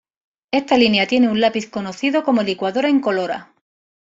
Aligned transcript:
Esta 0.51 0.77
línea 0.79 1.05
tiene 1.05 1.29
un 1.29 1.39
lápiz 1.39 1.69
conocido 1.69 2.23
como 2.23 2.41
licuadora 2.41 2.89
incolora. 2.89 3.53